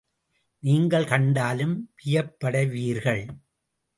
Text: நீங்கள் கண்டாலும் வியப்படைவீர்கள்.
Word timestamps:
நீங்கள் 0.63 1.05
கண்டாலும் 1.05 1.75
வியப்படைவீர்கள். 1.95 3.23